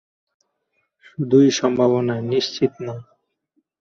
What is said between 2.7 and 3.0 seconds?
না।